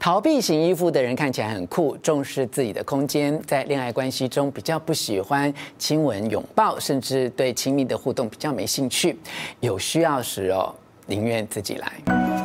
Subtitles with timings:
[0.00, 9.14] 逃避型依附的人看起来很酷，重视自己的空间，在恋爱关系中比较不喜欢亲吻、拥抱，甚至对亲密的互动比较没兴趣。
[9.60, 10.74] 有需要时哦，
[11.04, 12.39] 宁愿自己来。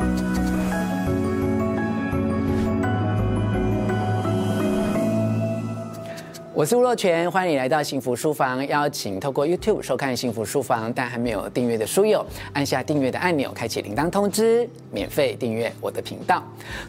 [6.56, 8.66] 我是吴若全，欢迎你来到幸福书房。
[8.66, 12.24] 邀请透过 YouTube 收看幸福书房，但还没有订阅的书友，
[12.54, 16.42] 按下订阅的按钮，开启铃铛通知，免费订阅我的频道。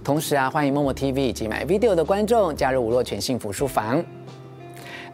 [0.06, 4.02] 同时啊，欢迎 Momo TV 以及 MyVideo 的观众加入吴若全幸福书房。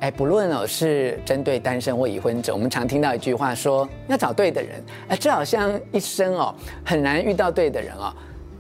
[0.02, 4.84] 哎，不论哦是针对单身或已婚者，我们常听到一句话说要找对的人。
[5.08, 6.54] 哎，这好像一生哦
[6.86, 8.14] 很难遇到对的人哦。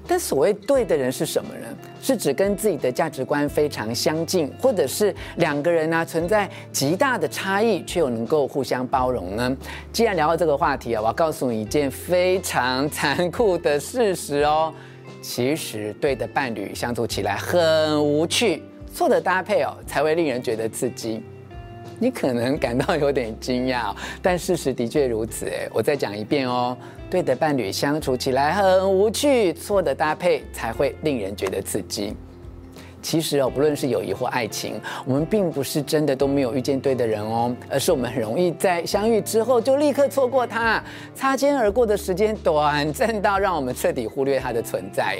[0.07, 1.75] 但所谓对的人是什么人？
[2.01, 9.57] 是指跟自己的价值观非常相近，或者是两个人呢、存在极大的差异，却又能够互相包容呢？
[9.93, 14.73] 既然聊到这个话题啊，我要告诉你一件非常残酷的事实哦。
[15.21, 18.61] 其实对的伴侣相处起来很无趣，
[18.93, 21.23] 错的搭配哦才会令人觉得刺激。
[22.03, 25.45] 你可能感到有点惊讶，但事实的确如此。
[25.45, 26.75] 哎，我再讲一遍哦。
[27.09, 32.13] 对的伴侣相处起来很无趣，错的搭配才会令人觉得刺激。
[33.01, 40.83] 其实哦，不论是友谊或爱情，我们并不是真的都没有遇见对的人哦，而是我们很容易在相遇之后就立刻错过他，
[41.15, 45.19] 擦肩而过的时间短暂到让我们彻底忽略他的存在。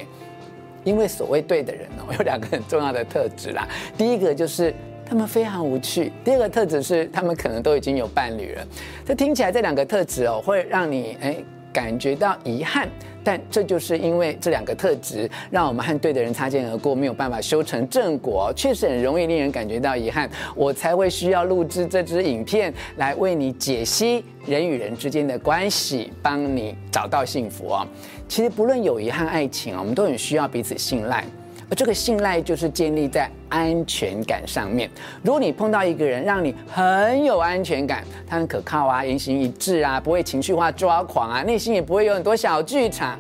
[0.84, 3.66] 因为所谓对的人哦，有两个很重要的特质啦。
[3.98, 4.74] 第一个就是
[5.06, 8.68] 他们非常无趣，第二个特质是他们可能都已经有伴侣了。
[9.06, 11.36] 这听起来这两个特质哦，会让你哎。
[11.74, 12.88] 感觉到遗憾，
[13.24, 20.30] 但这就是因为这两个特质，让我们和对的人擦肩而过，没有办法修成正果，确实很容易令人感觉到遗憾。
[20.56, 27.88] 我才会需要录制这支影片来为你解析人与人之间的关系，帮你找到幸福哦。
[28.28, 31.26] 其实不论友谊和爱情啊，我们都很需要彼此信赖。
[31.74, 34.88] 而这个信赖就是建立在安全感上面。
[35.24, 43.20] 如果你碰到一个人让你很有安全感，他很可靠啊，言行一致啊，不会情绪化抓狂啊，内心也不会有很多小剧场，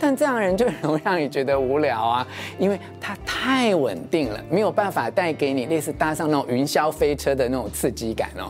[0.00, 2.26] 但这样的人就很容易让你觉得无聊啊，
[2.58, 8.48] 因为他太稳定了，没有办法带给你类似搭上那种云霄飞车的那种刺激感哦。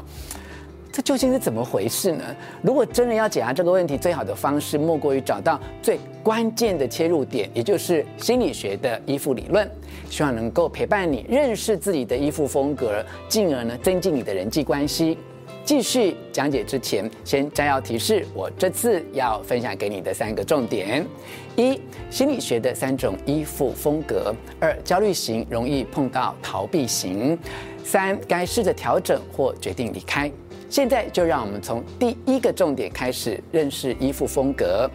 [0.99, 2.25] 这究竟是怎么回事呢？
[2.61, 9.71] 如果真的要解答这个问题，最好的方式莫过于找到最关键的切入点，也就是心理学的依附理论。
[10.11, 15.17] 希望能够陪伴你认识自己的依附风格，进而呢增进你的人际关系。
[15.65, 21.07] 继续讲解之前，先摘要提示我这次要分享给你的三个重点：
[21.55, 27.39] 一、心理学的三种依附风格；二、焦虑型容易碰到逃避型；
[27.85, 30.29] 三、该试着调整或决定离开。
[30.69, 34.89] 现在就让我们从第一个重点开始认识依附风格。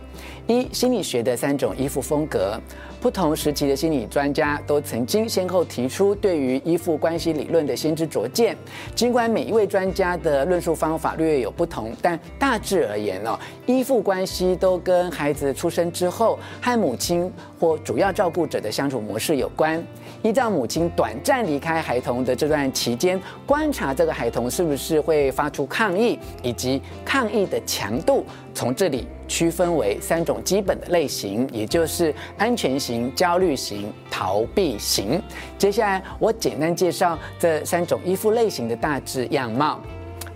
[0.48, 2.60] 一、心理学的三种依附风格。
[3.02, 8.56] 不同时期的心理专家都曾经先后提出对于依附关系理论的先知灼见。
[8.96, 17.30] 尽管每一位专家的论述方法略有不同，但大致而言哦，依附关系都跟孩子出生之后和母亲
[17.60, 19.84] 或主要照顾者的相处模式有关。
[20.24, 35.22] 依照母亲短暂离开孩童的这段期间，观察这个孩童是不是会发出抗议，以及抗议的强度，从这里区分为三种基本的类型，也就是安全型、焦虑型、逃避型。
[35.58, 39.82] 接下来我简单介绍这三种依附类型的大致样貌。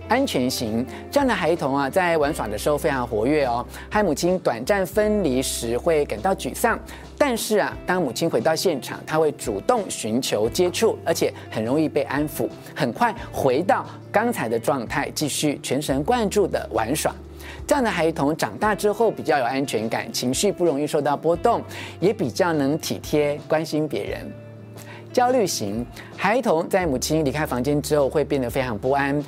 [0.08, 6.78] 安全型这样的孩童啊，在玩耍的时候非常活跃哦，和母亲短暂分离时会感到沮丧，
[7.18, 17.14] 但是啊，当母亲回到现场，他会主动寻求接触，而且很容易被安抚，很快回到刚才的状态，继续全神贯注的玩耍。
[17.66, 21.62] 这样的孩童长大之后比较有安全感，情绪不容易受到波动，
[22.00, 24.47] 也比较能体贴关心别人。
[25.12, 25.84] 焦虑型
[26.16, 29.22] 孩童在母亲离开房间之后会变得非常不安。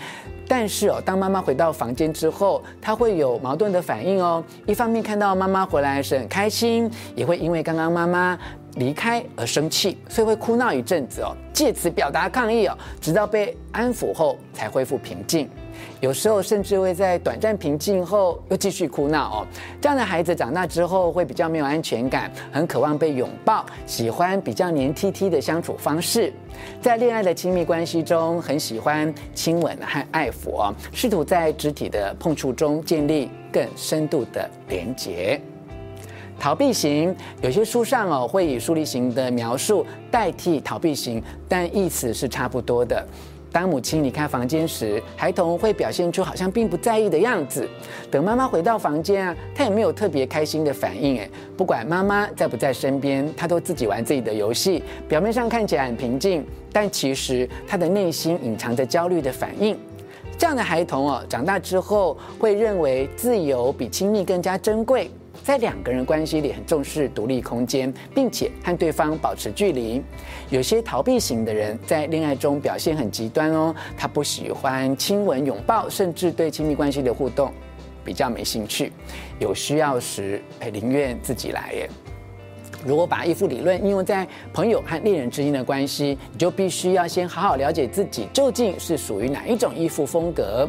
[0.47, 4.43] 但是哦，当妈妈回到房间之后，他会有矛盾的反应哦。
[4.67, 8.37] 一方面看到妈妈回来是很开心，也会因为刚刚妈妈
[8.75, 15.49] 离开而生气，所以会哭闹一阵子哦，借此表达抗议哦，直到被安抚后才恢复平静。
[16.01, 19.47] 有时候甚至会在短暂平静后又继续哭闹哦。
[19.81, 26.33] 这样的孩子长大之后会比较没有安全感，很渴望被拥抱，喜欢比较黏 T T 的相处方式。
[26.81, 35.41] 在恋爱的亲密关系中，很喜欢亲吻和爱抚，试图在肢体的碰触中建立更深度的连结。
[36.39, 43.07] 逃避型，有些书上哦会以疏离型的描述代替逃避型，但意思是差不多的。
[43.53, 47.69] 当母亲离开房间时，孩童会表现出好像并不在意的样子。
[48.11, 51.19] 等妈妈回到房间啊，他也没有特别开心的反应。
[51.19, 54.83] 诶，不管妈妈在不在身边，他都自己玩自己的游戏。
[55.09, 59.77] 表面上看起来很平静，但其实他的内心隐藏着焦虑的反应。
[60.39, 65.11] 这样的孩童哦，长大之后会认为自由比亲密更加珍贵。
[65.43, 70.03] 在两个人关系里，很重视独立空间，并且和对方保持距离。
[70.51, 77.53] 有些逃避型的人在恋爱中表现很极端哦，他不喜欢亲吻、拥抱，甚至对亲密关系的互动
[78.05, 78.93] 比较没兴趣。
[79.39, 81.91] 有需要时，哎，宁愿自己来耶。
[82.85, 90.69] 如果把依附理论应用在朋友和恋人之间的关系，你就必须要先好好了解自己究竟是属于哪一种依附风格。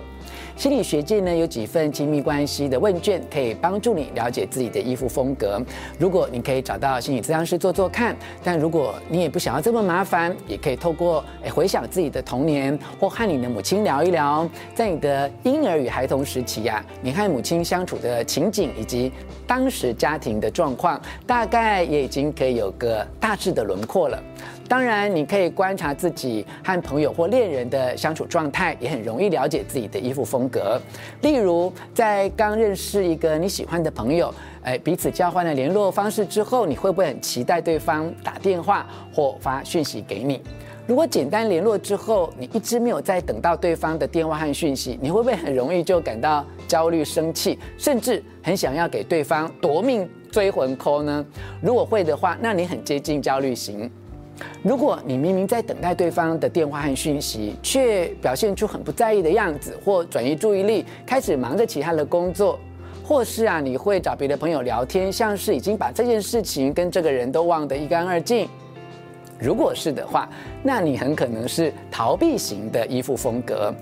[0.56, 5.60] 心理学界呢，有几份亲密关系的问卷，可以帮助你了解自己的依附风格。
[5.98, 19.12] 如果你可以找到心理咨商师做做看，但如果你也不想要这么麻烦，也可以透过诶回想自己的童年，或和你的母亲聊一聊，在你的婴儿与孩童时期呀、你和母亲相处的情景以及
[19.48, 24.22] 当时家庭的状况，大概也已经可以有个大致的轮廓了。
[24.68, 30.80] 当然，你可以观察自己和朋友或恋人的相处状态，也很容易了解自己的衣服风格。
[31.22, 34.34] 例如，在刚认识一个你喜欢的朋友，
[34.64, 40.42] 哎，彼此交换了联络方式之后，你会不会很期待对方打电话或发讯息给你？
[40.88, 51.26] 如果简单联络之后，你一直没有再等到对方的电话和讯息，你会不会很容易就感到焦虑、生气，甚至很想要给对方夺命追魂 call 呢？
[51.62, 53.90] 如果会的话，那你很接近焦虑型。
[54.64, 62.60] 如果你明明在等待对方的电话和讯息，却表现出很不在意的样子，或转移注意力，开始忙着其他的工作，
[63.04, 68.48] 或是啊，你会找别的朋友聊天，像是已经把这件事情跟这个人都忘得一干二净。
[69.40, 70.30] 如果是的话，
[70.62, 73.74] 那你很可能是逃避型的依附风格。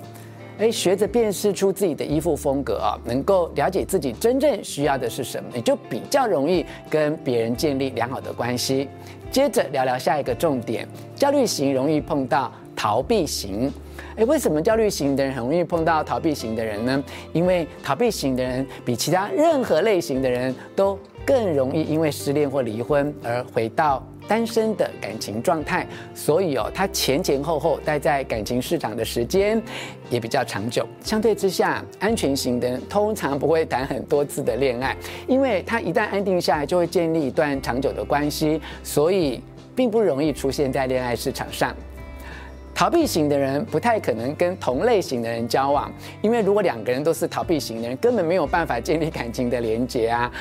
[0.60, 8.90] 诶，学着辨识出自己的衣服风格啊，能够了解自己真正需要的是什么，你就比较容易跟别人建立良好的关系。
[9.32, 10.86] 接着聊聊下一个重点，
[11.16, 13.72] 焦虑型容易碰到逃避型。
[14.18, 17.04] 诶，为什么焦虑型的人很容易碰到逃避型的人呢？
[17.32, 29.60] 因为逃避型的人比其他任何类型的人都更容易因为失恋或离婚而回到单身的感情状态，所以哦，他前前后后待在感情市场的时间
[30.12, 30.88] 也比较长久。
[31.04, 34.96] 相对之下，安全型的人通常不会谈很多次的恋爱，
[35.28, 39.42] 因为他一旦安定下来，就会建立一段长久的关系，所以
[39.76, 41.75] 并不容易出现在恋爱市场上。
[42.75, 45.92] 逃避型的人不太可能跟同类型的人交往，
[46.22, 50.32] 因为如果两个人都是逃避型的人，根本没有办法建立感情的连结啊。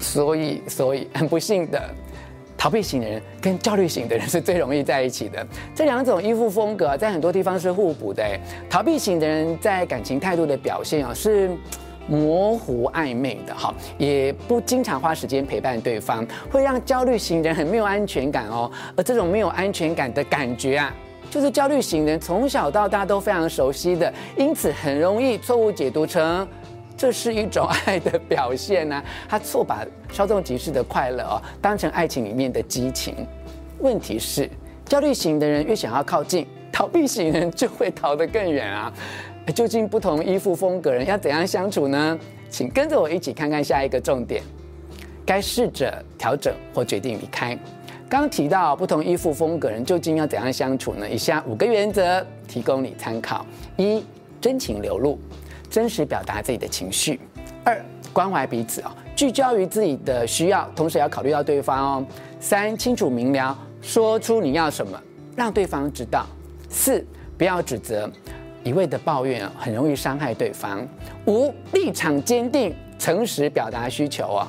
[0.00, 1.78] 所以，所以 很不幸的。
[2.60, 5.44] 逃避型的人跟焦虑型的人是最容易在一起的。
[5.74, 8.22] 这两种依附风格在很多地方是互补的。
[8.68, 11.50] 逃避型的人在感情态度的表现啊是
[12.06, 18.70] 模糊暧昧的，哈，也不经常花时间陪伴对方，会让焦虑型人很没有安全感哦。
[18.94, 20.94] 而这种没有安全感的感觉啊，
[21.30, 26.46] 就是焦虑型人从小到大都非常熟悉的，因此很容易错误解读成。
[27.00, 33.26] 这是一种爱的表现呢、他错把稍纵即逝的快乐哦当成爱情里面的激情。
[33.78, 34.46] 问题是，
[34.84, 38.92] 焦虑型的人越想要靠近，逃避型人就会逃得更远啊。
[39.54, 42.18] 究竟不同依附风格人要怎样相处呢？
[42.50, 44.42] 请跟着我一起看看下一个重点。
[45.24, 47.58] 该试着调整或决定离开。
[48.10, 51.08] 刚提到不同依附风格人究竟要怎样相处呢？
[51.08, 53.46] 以下五个原则提供你参考：
[53.78, 54.04] 一、
[54.38, 55.18] 真情流露。
[55.70, 57.18] 真实表达自己的情绪。
[57.64, 57.80] 二、
[58.12, 62.06] 关怀彼此哦，聚焦于自己的需要，同时要考虑到对方哦。
[62.40, 65.00] 三、清楚明了，说出你要什么，
[65.36, 66.26] 让对方知道。
[66.68, 67.06] 四、
[67.38, 68.10] 不要指责，
[68.64, 70.86] 一味的抱怨很容易伤害对方。
[71.26, 74.48] 五、立场坚定，诚实表达需求哦。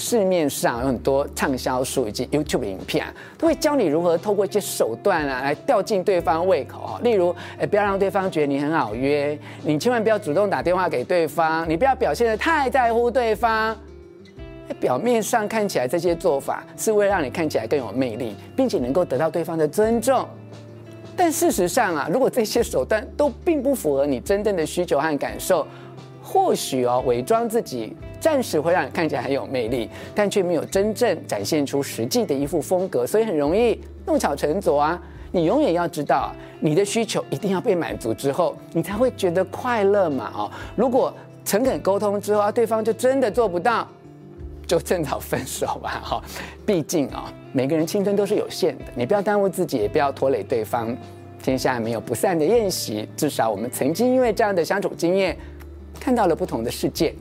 [0.00, 7.00] 市面上有很多畅销书以及 YouTube 影片啊，都会教你如何透过一些手段啊，来吊进对方胃口啊。
[7.02, 13.76] 例如，哎，不要让对方觉得你很好约，你千万不要主动打电话给对方，你不要表现得太在乎对方。
[14.80, 20.26] 表面上看起来这些做法是为了让你看起来更有魅力，并且能够得到对方的尊重。
[21.14, 25.66] 但事实上啊，如果这些手段都并不符合你真正的需求和感受，
[26.22, 35.02] 或许哦，伪装自己暂时会让你看起来很有魅力，但却没有真正展现出实际的一副风格，所以很容易弄巧成拙啊！
[35.32, 40.30] 你永远要知道，你的需求一定要被满足之后，你才会觉得快乐嘛！
[40.36, 43.88] 哦，如果诚恳沟通之后啊，对方就真的做不到，
[44.66, 46.02] 就趁早分手吧！
[46.04, 46.22] 哈，
[46.66, 50.96] 毕竟啊，每个人青春都是有限的，你不要耽误自己，也不要拖累对方。
[51.42, 55.34] 天下没有不散的宴席，至少我们曾经因为这样的相处经验，
[55.98, 57.14] 看到了不同的世界。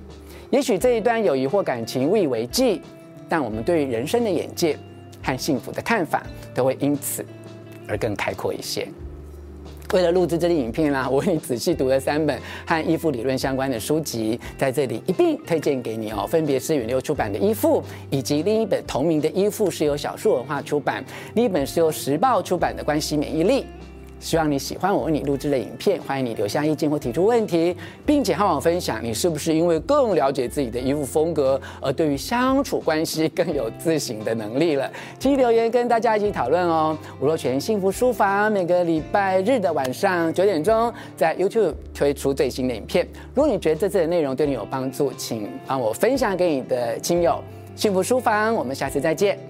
[0.49, 2.81] 也许这一段友谊或感情无以为继，
[3.27, 4.75] 但我们对于人生的眼界
[5.21, 6.23] 和幸福的看法，
[6.55, 7.23] 都会因此
[7.87, 8.87] 而更开阔一些。
[9.93, 16.27] 为了录制这支影片啦、我为你仔细读了三本和依附理论相关的书籍，在这里一并推荐给你哦。
[16.27, 21.03] 分别是远流出版的《依附》，以及另一本同名的《依附》是由小树文化出版，
[21.33, 23.61] 另一本是由时报出版的《关系免疫力》。
[24.19, 34.91] 希望你喜欢我为你录制的影片，欢迎你留下意见或提出问题，并且和我分享你是不是因为更了解自己的依附风格，而对于相处关系更有自省的能力了。
[35.17, 36.97] 请留言跟大家一起讨论哦。
[37.19, 43.07] 吴若权幸福书房每个礼拜日的晚上九点钟在 YouTube 推出最新的影片。
[43.33, 47.41] 如果你觉得这次的内容对你有帮助，请帮我分享给你的亲友。
[47.75, 49.48] 幸福书房，我们下次再见。